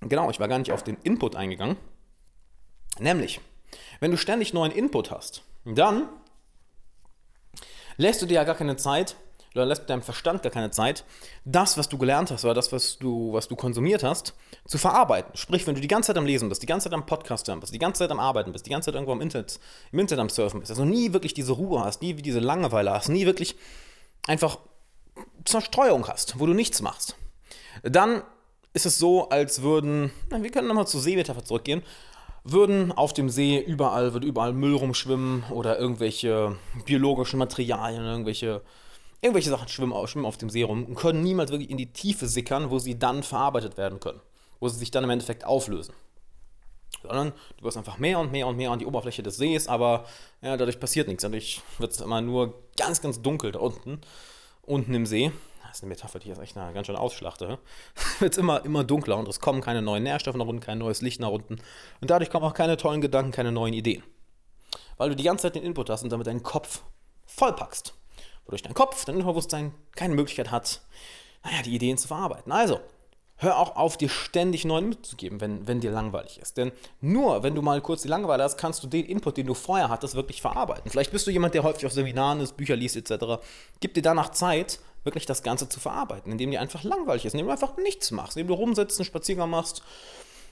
Genau, 0.00 0.30
ich 0.30 0.38
war 0.38 0.48
gar 0.48 0.58
nicht 0.58 0.72
auf 0.72 0.84
den 0.84 0.96
Input 1.02 1.34
eingegangen. 1.34 1.76
Nämlich, 2.98 3.40
wenn 4.00 4.10
du 4.10 4.16
ständig 4.16 4.52
neuen 4.52 4.72
Input 4.72 5.10
hast, 5.10 5.42
dann 5.64 6.08
lässt 7.96 8.22
du 8.22 8.26
dir 8.26 8.34
ja 8.34 8.44
gar 8.44 8.54
keine 8.54 8.76
Zeit, 8.76 9.16
oder 9.54 9.66
lässt 9.66 9.88
deinem 9.88 10.02
Verstand 10.02 10.42
gar 10.42 10.52
keine 10.52 10.70
Zeit, 10.70 11.04
das, 11.44 11.78
was 11.78 11.88
du 11.88 11.98
gelernt 11.98 12.30
hast 12.30 12.44
oder 12.44 12.54
das, 12.54 12.72
was 12.72 12.98
du, 12.98 13.32
was 13.32 13.48
du 13.48 13.56
konsumiert 13.56 14.02
hast, 14.02 14.34
zu 14.66 14.78
verarbeiten. 14.78 15.36
Sprich, 15.36 15.66
wenn 15.66 15.74
du 15.74 15.80
die 15.80 15.88
ganze 15.88 16.08
Zeit 16.08 16.18
am 16.18 16.26
Lesen 16.26 16.48
bist, 16.48 16.62
die 16.62 16.66
ganze 16.66 16.84
Zeit 16.84 16.94
am 16.94 17.06
Podcast 17.06 17.48
hören 17.48 17.60
bist, 17.60 17.74
die 17.74 17.78
ganze 17.78 18.00
Zeit 18.00 18.10
am 18.10 18.20
Arbeiten 18.20 18.52
bist, 18.52 18.66
die 18.66 18.70
ganze 18.70 18.86
Zeit 18.86 18.94
irgendwo 18.94 19.12
im 19.12 19.20
Internet, 19.20 19.58
im 19.92 19.98
Internet 19.98 20.22
am 20.22 20.28
Surfen 20.28 20.60
bist, 20.60 20.70
also 20.70 20.84
nie 20.84 21.12
wirklich 21.12 21.34
diese 21.34 21.52
Ruhe 21.52 21.84
hast, 21.84 22.02
nie 22.02 22.14
diese 22.14 22.40
Langeweile 22.40 22.92
hast, 22.92 23.08
nie 23.08 23.26
wirklich 23.26 23.56
einfach 24.26 24.58
Zerstreuung 25.44 26.06
hast, 26.08 26.38
wo 26.38 26.46
du 26.46 26.54
nichts 26.54 26.82
machst, 26.82 27.16
dann 27.82 28.22
ist 28.74 28.86
es 28.86 28.98
so, 28.98 29.28
als 29.30 29.62
würden, 29.62 30.12
wir 30.30 30.50
können 30.50 30.68
nochmal 30.68 30.86
zur 30.86 31.00
Seemetapher 31.00 31.44
zurückgehen, 31.44 31.82
würden 32.44 32.92
auf 32.92 33.12
dem 33.12 33.28
See 33.28 33.58
überall, 33.58 34.12
würde 34.12 34.26
überall 34.26 34.52
Müll 34.52 34.74
rumschwimmen 34.74 35.44
oder 35.50 35.78
irgendwelche 35.78 36.56
biologischen 36.86 37.38
Materialien, 37.38 38.04
irgendwelche 38.04 38.62
Irgendwelche 39.20 39.50
Sachen 39.50 39.68
schwimmen, 39.68 40.06
schwimmen 40.06 40.26
auf 40.26 40.36
dem 40.36 40.48
See 40.48 40.62
rum 40.62 40.84
und 40.84 40.94
können 40.94 41.22
niemals 41.22 41.50
wirklich 41.50 41.70
in 41.70 41.76
die 41.76 41.92
Tiefe 41.92 42.28
sickern, 42.28 42.70
wo 42.70 42.78
sie 42.78 42.98
dann 42.98 43.24
verarbeitet 43.24 43.76
werden 43.76 43.98
können, 43.98 44.20
wo 44.60 44.68
sie 44.68 44.78
sich 44.78 44.92
dann 44.92 45.02
im 45.02 45.10
Endeffekt 45.10 45.44
auflösen. 45.44 45.92
Sondern 47.02 47.32
du 47.56 47.64
wirst 47.64 47.76
einfach 47.76 47.98
mehr 47.98 48.20
und 48.20 48.30
mehr 48.30 48.46
und 48.46 48.56
mehr 48.56 48.70
an 48.70 48.78
die 48.78 48.86
Oberfläche 48.86 49.22
des 49.22 49.36
Sees, 49.36 49.66
aber 49.66 50.04
ja, 50.40 50.56
dadurch 50.56 50.78
passiert 50.78 51.08
nichts. 51.08 51.22
Dadurch 51.22 51.62
wird 51.78 51.92
es 51.92 52.00
immer 52.00 52.20
nur 52.20 52.62
ganz, 52.76 53.02
ganz 53.02 53.20
dunkel 53.20 53.50
da 53.52 53.58
unten, 53.58 54.00
unten 54.62 54.94
im 54.94 55.04
See. 55.04 55.32
Das 55.62 55.78
ist 55.78 55.82
eine 55.82 55.90
Metapher, 55.90 56.18
die 56.20 56.30
ich 56.30 56.36
jetzt 56.36 56.42
echt 56.42 56.54
ganz 56.54 56.86
schön 56.86 56.96
ausschlachte. 56.96 57.58
wird 58.20 58.32
es 58.32 58.38
immer, 58.38 58.64
immer 58.64 58.84
dunkler 58.84 59.18
und 59.18 59.28
es 59.28 59.40
kommen 59.40 59.60
keine 59.60 59.82
neuen 59.82 60.04
Nährstoffe 60.04 60.36
nach 60.36 60.46
unten, 60.46 60.60
kein 60.60 60.78
neues 60.78 61.02
Licht 61.02 61.20
nach 61.20 61.30
unten. 61.30 61.56
Und 62.00 62.10
dadurch 62.10 62.30
kommen 62.30 62.46
auch 62.46 62.54
keine 62.54 62.76
tollen 62.76 63.00
Gedanken, 63.00 63.32
keine 63.32 63.50
neuen 63.50 63.74
Ideen. 63.74 64.04
Weil 64.96 65.10
du 65.10 65.16
die 65.16 65.24
ganze 65.24 65.42
Zeit 65.42 65.56
den 65.56 65.64
Input 65.64 65.90
hast 65.90 66.04
und 66.04 66.10
damit 66.10 66.28
deinen 66.28 66.42
Kopf 66.42 66.82
vollpackst 67.26 67.97
wodurch 68.48 68.62
dein 68.62 68.74
Kopf, 68.74 69.04
dein 69.04 69.16
Unterbewusstsein 69.16 69.72
keine 69.94 70.14
Möglichkeit 70.14 70.50
hat, 70.50 70.80
naja, 71.44 71.62
die 71.62 71.74
Ideen 71.74 71.98
zu 71.98 72.08
verarbeiten. 72.08 72.50
Also, 72.50 72.80
hör 73.36 73.58
auch 73.58 73.76
auf, 73.76 73.96
dir 73.96 74.08
ständig 74.08 74.64
neuen 74.64 74.88
mitzugeben, 74.88 75.40
wenn, 75.40 75.68
wenn 75.68 75.80
dir 75.80 75.92
langweilig 75.92 76.38
ist. 76.40 76.56
Denn 76.56 76.72
nur, 77.00 77.42
wenn 77.42 77.54
du 77.54 77.62
mal 77.62 77.80
kurz 77.80 78.02
die 78.02 78.08
Langeweile 78.08 78.42
hast, 78.42 78.56
kannst 78.56 78.82
du 78.82 78.88
den 78.88 79.04
Input, 79.04 79.36
den 79.36 79.46
du 79.46 79.54
vorher 79.54 79.90
hattest, 79.90 80.14
wirklich 80.14 80.40
verarbeiten. 80.40 80.90
Vielleicht 80.90 81.12
bist 81.12 81.26
du 81.26 81.30
jemand, 81.30 81.54
der 81.54 81.62
häufig 81.62 81.86
auf 81.86 81.92
Seminaren 81.92 82.40
ist, 82.40 82.56
Bücher 82.56 82.74
liest 82.74 82.96
etc. 82.96 83.40
Gib 83.80 83.94
dir 83.94 84.02
danach 84.02 84.30
Zeit, 84.30 84.80
wirklich 85.04 85.26
das 85.26 85.42
Ganze 85.42 85.68
zu 85.68 85.78
verarbeiten, 85.78 86.32
indem 86.32 86.50
dir 86.50 86.60
einfach 86.60 86.82
langweilig 86.82 87.26
ist, 87.26 87.34
indem 87.34 87.46
du 87.46 87.52
einfach 87.52 87.76
nichts 87.76 88.10
machst, 88.10 88.36
indem 88.36 88.48
du 88.48 88.54
rumsitzt, 88.54 88.98
einen 88.98 89.06
Spaziergang 89.06 89.50
machst, 89.50 89.82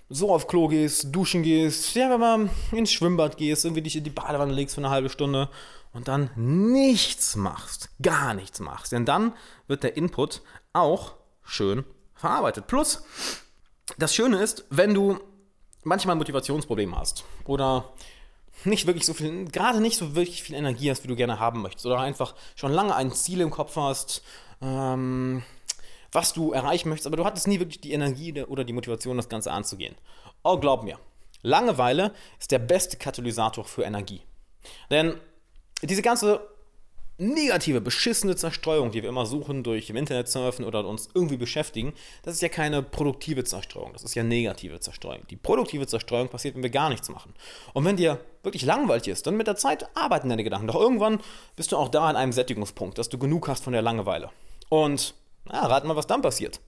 so 0.08 0.32
auf 0.32 0.46
Klo 0.46 0.68
gehst, 0.68 1.08
duschen 1.10 1.42
gehst, 1.42 1.94
ja, 1.96 2.10
wenn 2.10 2.20
man 2.20 2.50
ins 2.70 2.92
Schwimmbad 2.92 3.36
gehst, 3.36 3.64
irgendwie 3.64 3.82
dich 3.82 3.96
in 3.96 4.04
die 4.04 4.10
Badewanne 4.10 4.52
legst 4.52 4.76
für 4.76 4.80
eine 4.80 4.90
halbe 4.90 5.08
Stunde 5.08 5.48
und 5.96 6.08
dann 6.08 6.30
nichts 6.36 7.36
machst, 7.36 7.88
gar 8.02 8.34
nichts 8.34 8.60
machst. 8.60 8.92
Denn 8.92 9.06
dann 9.06 9.32
wird 9.66 9.82
der 9.82 9.96
Input 9.96 10.42
auch 10.74 11.14
schön 11.42 11.84
verarbeitet. 12.14 12.66
Plus, 12.66 13.02
das 13.96 14.14
Schöne 14.14 14.42
ist, 14.42 14.66
wenn 14.68 14.92
du 14.92 15.18
manchmal 15.84 16.16
Motivationsprobleme 16.16 16.94
hast 16.94 17.24
oder 17.46 17.94
nicht 18.64 18.86
wirklich 18.86 19.06
so 19.06 19.14
viel, 19.14 19.46
gerade 19.46 19.80
nicht 19.80 19.96
so 19.96 20.14
wirklich 20.14 20.42
viel 20.42 20.54
Energie 20.54 20.90
hast, 20.90 21.02
wie 21.02 21.08
du 21.08 21.16
gerne 21.16 21.40
haben 21.40 21.62
möchtest, 21.62 21.86
oder 21.86 22.00
einfach 22.00 22.34
schon 22.56 22.72
lange 22.72 22.94
ein 22.94 23.12
Ziel 23.12 23.40
im 23.40 23.50
Kopf 23.50 23.76
hast, 23.76 24.22
ähm, 24.60 25.42
was 26.12 26.34
du 26.34 26.52
erreichen 26.52 26.90
möchtest, 26.90 27.06
aber 27.06 27.16
du 27.16 27.24
hattest 27.24 27.48
nie 27.48 27.58
wirklich 27.58 27.80
die 27.80 27.92
Energie 27.92 28.42
oder 28.42 28.64
die 28.64 28.72
Motivation, 28.72 29.16
das 29.16 29.28
Ganze 29.28 29.50
anzugehen. 29.50 29.94
Oh, 30.42 30.58
glaub 30.58 30.84
mir, 30.84 30.98
Langeweile 31.42 32.12
ist 32.38 32.50
der 32.50 32.58
beste 32.58 32.96
Katalysator 32.98 33.64
für 33.64 33.84
Energie. 33.84 34.22
Denn 34.90 35.18
diese 35.82 36.02
ganze 36.02 36.40
negative, 37.18 37.80
beschissene 37.80 38.36
Zerstreuung, 38.36 38.90
die 38.90 39.02
wir 39.02 39.08
immer 39.08 39.24
suchen 39.24 39.62
durch 39.62 39.88
im 39.88 39.96
Internet 39.96 40.28
surfen 40.28 40.64
oder 40.64 40.86
uns 40.86 41.08
irgendwie 41.14 41.38
beschäftigen, 41.38 41.94
das 42.22 42.34
ist 42.34 42.42
ja 42.42 42.48
keine 42.48 42.82
produktive 42.82 43.44
Zerstreuung, 43.44 43.92
das 43.94 44.04
ist 44.04 44.14
ja 44.14 44.22
negative 44.22 44.80
Zerstreuung. 44.80 45.26
Die 45.30 45.36
produktive 45.36 45.86
Zerstreuung 45.86 46.28
passiert, 46.28 46.54
wenn 46.54 46.62
wir 46.62 46.70
gar 46.70 46.90
nichts 46.90 47.08
machen. 47.08 47.32
Und 47.72 47.84
wenn 47.84 47.96
dir 47.96 48.20
wirklich 48.42 48.64
langweilig 48.64 49.08
ist, 49.08 49.26
dann 49.26 49.36
mit 49.36 49.46
der 49.46 49.56
Zeit 49.56 49.88
arbeiten 49.96 50.28
deine 50.28 50.44
Gedanken. 50.44 50.66
Doch 50.66 50.74
irgendwann 50.74 51.20
bist 51.56 51.72
du 51.72 51.76
auch 51.76 51.88
da 51.88 52.06
an 52.06 52.16
einem 52.16 52.32
Sättigungspunkt, 52.32 52.98
dass 52.98 53.08
du 53.08 53.18
genug 53.18 53.48
hast 53.48 53.64
von 53.64 53.72
der 53.72 53.82
Langeweile. 53.82 54.30
Und 54.68 55.14
na, 55.46 55.66
rat 55.66 55.84
mal, 55.84 55.96
was 55.96 56.06
dann 56.06 56.22
passiert. 56.22 56.60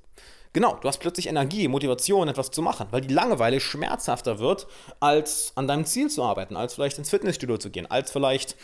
Genau, 0.58 0.74
du 0.74 0.88
hast 0.88 0.98
plötzlich 0.98 1.28
Energie, 1.28 1.68
Motivation, 1.68 2.26
etwas 2.26 2.50
zu 2.50 2.62
machen, 2.62 2.88
weil 2.90 3.00
die 3.00 3.14
Langeweile 3.14 3.60
schmerzhafter 3.60 4.40
wird, 4.40 4.66
als 4.98 5.52
an 5.54 5.68
deinem 5.68 5.84
Ziel 5.84 6.10
zu 6.10 6.24
arbeiten, 6.24 6.56
als 6.56 6.74
vielleicht 6.74 6.98
ins 6.98 7.10
Fitnessstudio 7.10 7.58
zu 7.58 7.70
gehen, 7.70 7.88
als 7.88 8.10
vielleicht 8.10 8.56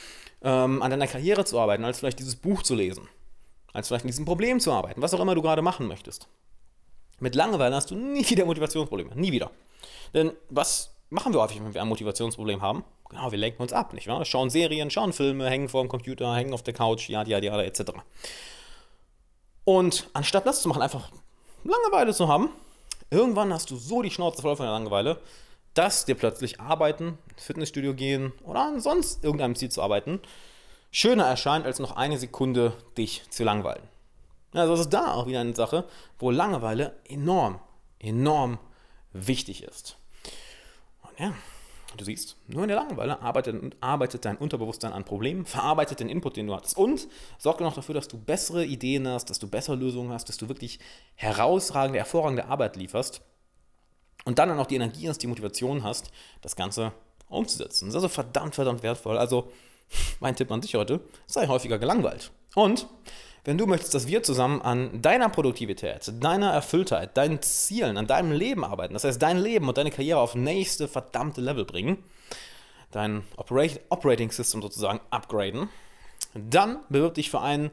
ähm, 0.42 0.82
an 0.82 0.90
deiner 0.90 1.06
Karriere 1.06 1.44
zu 1.44 1.56
arbeiten, 1.56 1.84
als 1.84 2.00
vielleicht 2.00 2.18
dieses 2.18 2.34
Buch 2.34 2.64
zu 2.64 2.74
lesen, 2.74 3.08
als 3.72 3.86
vielleicht 3.86 4.06
an 4.06 4.08
diesem 4.08 4.24
Problem 4.24 4.58
zu 4.58 4.72
arbeiten, 4.72 5.02
was 5.02 5.14
auch 5.14 5.20
immer 5.20 5.36
du 5.36 5.42
gerade 5.42 5.62
machen 5.62 5.86
möchtest. 5.86 6.26
Mit 7.20 7.36
Langeweile 7.36 7.76
hast 7.76 7.92
du 7.92 7.94
nie 7.94 8.28
wieder 8.28 8.44
Motivationsprobleme, 8.44 9.14
nie 9.14 9.30
wieder. 9.30 9.52
Denn 10.14 10.32
was 10.50 10.96
machen 11.10 11.32
wir 11.32 11.40
häufig, 11.42 11.62
wenn 11.62 11.74
wir 11.74 11.80
ein 11.80 11.86
Motivationsproblem 11.86 12.60
haben? 12.60 12.82
Genau, 13.08 13.30
wir 13.30 13.38
lenken 13.38 13.62
uns 13.62 13.72
ab, 13.72 13.92
nicht 13.92 14.08
wahr? 14.08 14.24
Schauen 14.24 14.50
Serien, 14.50 14.90
schauen 14.90 15.12
Filme, 15.12 15.48
hängen 15.48 15.68
vor 15.68 15.84
dem 15.84 15.88
Computer, 15.88 16.34
hängen 16.34 16.54
auf 16.54 16.64
der 16.64 16.74
Couch, 16.74 17.08
ja, 17.08 17.22
ja, 17.22 17.38
ja, 17.38 17.62
etc. 17.62 17.92
Und 19.62 20.10
anstatt 20.12 20.44
das 20.44 20.60
zu 20.60 20.68
machen, 20.68 20.82
einfach 20.82 21.12
Langeweile 21.64 22.12
zu 22.12 22.28
haben, 22.28 22.50
irgendwann 23.10 23.52
hast 23.52 23.70
du 23.70 23.76
so 23.76 24.02
die 24.02 24.10
Schnauze 24.10 24.42
voll 24.42 24.56
von 24.56 24.66
der 24.66 24.72
Langeweile, 24.72 25.18
dass 25.72 26.04
dir 26.04 26.14
plötzlich 26.14 26.60
Arbeiten, 26.60 27.18
Fitnessstudio 27.36 27.94
gehen 27.94 28.32
oder 28.44 28.60
an 28.60 28.80
sonst 28.80 29.24
irgendeinem 29.24 29.56
Ziel 29.56 29.70
zu 29.70 29.82
arbeiten, 29.82 30.20
schöner 30.90 31.24
erscheint, 31.24 31.66
als 31.66 31.78
noch 31.78 31.96
eine 31.96 32.18
Sekunde 32.18 32.74
dich 32.96 33.28
zu 33.30 33.44
langweilen. 33.44 33.82
Also 34.52 34.72
das 34.72 34.80
ist 34.82 34.90
da 34.90 35.14
auch 35.14 35.26
wieder 35.26 35.40
eine 35.40 35.56
Sache, 35.56 35.84
wo 36.18 36.30
Langeweile 36.30 36.94
enorm, 37.08 37.58
enorm 37.98 38.58
wichtig 39.12 39.64
ist. 39.64 39.96
Und 41.02 41.18
ja, 41.18 41.32
du 41.96 42.04
siehst, 42.04 42.36
nur 42.46 42.62
in 42.62 42.68
der 42.68 42.76
Langeweile 42.76 43.20
arbeitet, 43.20 43.76
arbeitet 43.80 44.24
dein 44.24 44.36
Unterbewusstsein 44.36 44.92
an 44.92 45.04
Problemen, 45.04 45.44
verarbeitet 45.44 46.00
den 46.00 46.08
Input, 46.08 46.36
den 46.36 46.46
du 46.46 46.54
hattest 46.54 46.76
und 46.76 47.08
sorgt 47.38 47.60
noch 47.60 47.74
dafür, 47.74 47.94
dass 47.94 48.08
du 48.08 48.18
bessere 48.18 48.64
Ideen 48.64 49.06
hast, 49.08 49.30
dass 49.30 49.38
du 49.38 49.48
bessere 49.48 49.76
Lösungen 49.76 50.12
hast, 50.12 50.28
dass 50.28 50.36
du 50.36 50.48
wirklich 50.48 50.78
herausragende, 51.14 51.98
hervorragende 51.98 52.46
Arbeit 52.46 52.76
lieferst 52.76 53.22
und 54.24 54.38
dann 54.38 54.58
auch 54.58 54.66
die 54.66 54.76
Energie 54.76 55.08
hast, 55.08 55.18
die 55.18 55.26
Motivation 55.26 55.82
hast, 55.82 56.10
das 56.40 56.56
Ganze 56.56 56.92
umzusetzen. 57.28 57.86
Das 57.86 57.92
ist 57.92 57.96
also 57.96 58.08
verdammt, 58.08 58.54
verdammt 58.54 58.82
wertvoll. 58.82 59.18
Also 59.18 59.50
mein 60.20 60.36
Tipp 60.36 60.50
an 60.50 60.60
dich 60.60 60.74
heute, 60.74 61.00
sei 61.26 61.46
häufiger 61.46 61.78
gelangweilt. 61.78 62.30
Und 62.54 62.86
wenn 63.44 63.58
du 63.58 63.66
möchtest, 63.66 63.94
dass 63.94 64.06
wir 64.06 64.22
zusammen 64.22 64.62
an 64.62 65.02
deiner 65.02 65.28
Produktivität, 65.28 66.12
deiner 66.20 66.50
Erfülltheit, 66.50 67.16
deinen 67.16 67.42
Zielen, 67.42 67.98
an 67.98 68.06
deinem 68.06 68.32
Leben 68.32 68.64
arbeiten, 68.64 68.94
das 68.94 69.04
heißt 69.04 69.20
dein 69.20 69.38
Leben 69.38 69.68
und 69.68 69.76
deine 69.76 69.90
Karriere 69.90 70.18
auf 70.18 70.34
nächste 70.34 70.88
verdammte 70.88 71.40
Level 71.40 71.64
bringen, 71.64 72.02
dein 72.90 73.22
Operating 73.36 74.30
System 74.30 74.62
sozusagen 74.62 75.00
upgraden, 75.10 75.68
dann 76.34 76.78
bewirb 76.88 77.14
dich 77.14 77.30
für 77.30 77.40
einen 77.40 77.70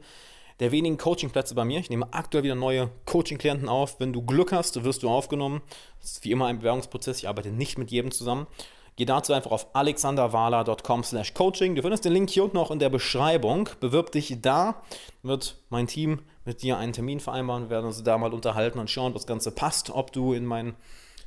der 0.60 0.70
wenigen 0.70 0.98
Coachingplätze 0.98 1.54
bei 1.54 1.64
mir. 1.64 1.80
Ich 1.80 1.90
nehme 1.90 2.12
aktuell 2.12 2.44
wieder 2.44 2.54
neue 2.54 2.90
Coaching-Klienten 3.06 3.68
auf. 3.68 3.98
Wenn 3.98 4.12
du 4.12 4.22
Glück 4.22 4.52
hast, 4.52 4.84
wirst 4.84 5.02
du 5.02 5.08
aufgenommen. 5.08 5.60
Das 6.00 6.12
ist 6.12 6.24
wie 6.24 6.30
immer 6.30 6.46
ein 6.46 6.58
Bewerbungsprozess. 6.58 7.18
Ich 7.18 7.28
arbeite 7.28 7.50
nicht 7.50 7.78
mit 7.78 7.90
jedem 7.90 8.12
zusammen. 8.12 8.46
Geh 8.96 9.06
dazu 9.06 9.32
einfach 9.32 9.50
auf 9.50 9.74
alexanderwala.com 9.74 11.02
slash 11.02 11.32
coaching. 11.34 11.74
Du 11.74 11.82
findest 11.82 12.04
den 12.04 12.12
Link 12.12 12.28
hier 12.28 12.44
unten 12.44 12.58
auch 12.58 12.70
in 12.70 12.78
der 12.78 12.90
Beschreibung. 12.90 13.68
Bewirb 13.80 14.12
dich 14.12 14.36
da, 14.42 14.82
wird 15.22 15.56
mein 15.70 15.86
Team 15.86 16.20
mit 16.44 16.62
dir 16.62 16.76
einen 16.76 16.92
Termin 16.92 17.20
vereinbaren. 17.20 17.64
Wir 17.64 17.70
werden 17.70 17.86
uns 17.86 18.02
da 18.02 18.18
mal 18.18 18.34
unterhalten 18.34 18.78
und 18.78 18.90
schauen, 18.90 19.12
ob 19.12 19.14
das 19.14 19.26
Ganze 19.26 19.50
passt, 19.50 19.90
ob 19.90 20.12
du 20.12 20.34
in 20.34 20.44
mein, 20.44 20.74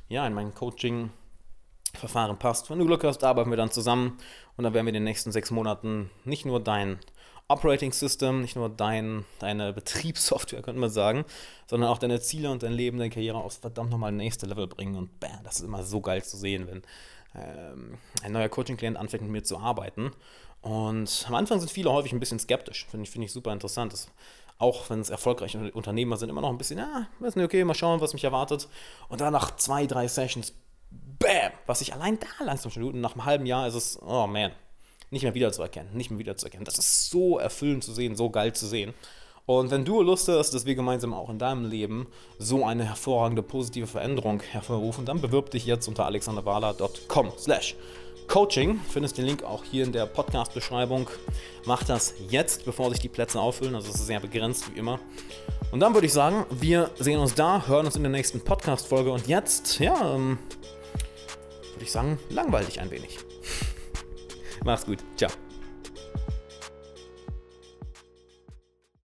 ja, 0.08 0.26
in 0.26 0.34
mein 0.34 0.54
Coaching 0.54 1.10
Verfahren 1.94 2.38
passt. 2.38 2.70
Wenn 2.70 2.78
du 2.78 2.86
Glück 2.86 3.04
hast, 3.04 3.24
arbeiten 3.24 3.50
wir 3.50 3.56
dann 3.56 3.70
zusammen 3.70 4.18
und 4.56 4.64
dann 4.64 4.74
werden 4.74 4.86
wir 4.86 4.90
in 4.90 4.94
den 4.94 5.04
nächsten 5.04 5.32
sechs 5.32 5.50
Monaten 5.50 6.10
nicht 6.24 6.44
nur 6.44 6.60
dein 6.60 6.98
Operating 7.48 7.92
System, 7.92 8.40
nicht 8.40 8.56
nur 8.56 8.68
dein, 8.68 9.24
deine 9.38 9.72
Betriebssoftware, 9.72 10.62
könnte 10.62 10.80
man 10.80 10.90
sagen, 10.90 11.24
sondern 11.66 11.90
auch 11.90 11.98
deine 11.98 12.20
Ziele 12.20 12.50
und 12.50 12.62
dein 12.62 12.72
Leben, 12.72 12.98
deine 12.98 13.10
Karriere 13.10 13.38
aufs 13.38 13.58
verdammt 13.58 13.90
nochmal 13.90 14.12
nächste 14.12 14.46
Level 14.46 14.66
bringen. 14.66 14.96
Und 14.96 15.20
bam, 15.20 15.42
das 15.44 15.56
ist 15.56 15.62
immer 15.62 15.82
so 15.84 16.00
geil 16.00 16.24
zu 16.24 16.36
sehen, 16.36 16.66
wenn 16.66 16.82
ähm, 17.36 17.98
ein 18.22 18.32
neuer 18.32 18.48
Coaching-Klient 18.48 18.96
anfängt 18.96 19.22
mit 19.22 19.32
mir 19.32 19.44
zu 19.44 19.58
arbeiten. 19.58 20.12
Und 20.62 21.24
am 21.28 21.34
Anfang 21.34 21.60
sind 21.60 21.70
viele 21.70 21.92
häufig 21.92 22.12
ein 22.12 22.20
bisschen 22.20 22.38
skeptisch. 22.38 22.86
Finde 22.90 23.04
ich, 23.04 23.10
find 23.10 23.24
ich 23.24 23.32
super 23.32 23.52
interessant. 23.52 23.92
Das, 23.92 24.08
auch 24.58 24.88
wenn 24.90 25.00
es 25.00 25.10
erfolgreiche 25.10 25.70
Unternehmer 25.72 26.16
sind, 26.16 26.30
immer 26.30 26.40
noch 26.40 26.48
ein 26.48 26.58
bisschen, 26.58 26.78
ja, 26.78 27.06
weiß 27.20 27.36
nicht, 27.36 27.44
okay, 27.44 27.62
mal 27.64 27.74
schauen, 27.74 28.00
was 28.00 28.14
mich 28.14 28.24
erwartet. 28.24 28.68
Und 29.08 29.20
dann 29.20 29.32
nach 29.32 29.56
zwei, 29.56 29.86
drei 29.86 30.08
Sessions, 30.08 30.54
bam, 31.18 31.52
was 31.66 31.80
ich 31.82 31.92
allein 31.92 32.18
da 32.18 32.44
langsam 32.44 32.70
schon. 32.70 32.84
Und 32.84 33.00
nach 33.00 33.12
einem 33.12 33.24
halben 33.24 33.46
Jahr 33.46 33.66
ist 33.68 33.74
es, 33.74 34.00
oh 34.02 34.26
man, 34.26 34.52
nicht 35.10 35.22
mehr 35.22 35.34
wiederzuerkennen, 35.34 35.94
nicht 35.96 36.10
mehr 36.10 36.18
wiederzuerkennen. 36.18 36.64
Das 36.64 36.78
ist 36.78 37.10
so 37.10 37.38
erfüllend 37.38 37.84
zu 37.84 37.92
sehen, 37.92 38.16
so 38.16 38.30
geil 38.30 38.54
zu 38.54 38.66
sehen. 38.66 38.94
Und 39.46 39.70
wenn 39.70 39.84
du 39.84 40.02
Lust 40.02 40.28
hast, 40.28 40.52
dass 40.54 40.66
wir 40.66 40.74
gemeinsam 40.74 41.14
auch 41.14 41.30
in 41.30 41.38
deinem 41.38 41.64
Leben 41.64 42.08
so 42.38 42.64
eine 42.64 42.84
hervorragende 42.84 43.42
positive 43.42 43.86
Veränderung 43.86 44.42
hervorrufen, 44.42 45.06
dann 45.06 45.20
bewirb 45.20 45.50
dich 45.50 45.64
jetzt 45.66 45.86
unter 45.86 46.04
alexanderwala.com 46.04 47.32
slash 47.38 47.76
Coaching. 48.26 48.80
Findest 48.88 49.18
den 49.18 49.24
Link 49.24 49.44
auch 49.44 49.62
hier 49.62 49.84
in 49.84 49.92
der 49.92 50.06
Podcast-Beschreibung. 50.06 51.08
Mach 51.64 51.84
das 51.84 52.14
jetzt, 52.28 52.64
bevor 52.64 52.90
sich 52.90 52.98
die 52.98 53.08
Plätze 53.08 53.40
auffüllen. 53.40 53.76
Also 53.76 53.88
es 53.90 54.00
ist 54.00 54.06
sehr 54.06 54.18
begrenzt 54.18 54.74
wie 54.74 54.78
immer. 54.78 54.98
Und 55.70 55.80
dann 55.80 55.94
würde 55.94 56.06
ich 56.06 56.12
sagen, 56.12 56.44
wir 56.50 56.90
sehen 56.98 57.20
uns 57.20 57.34
da, 57.34 57.66
hören 57.66 57.86
uns 57.86 57.96
in 57.96 58.02
der 58.02 58.12
nächsten 58.12 58.40
Podcast-Folge. 58.40 59.12
Und 59.12 59.28
jetzt, 59.28 59.78
ja, 59.78 60.14
ähm, 60.14 60.38
würde 61.74 61.84
ich 61.84 61.92
sagen, 61.92 62.18
langweil 62.30 62.64
dich 62.64 62.80
ein 62.80 62.90
wenig. 62.90 63.18
Mach's 64.64 64.86
gut. 64.86 64.98
Ciao. 65.16 65.30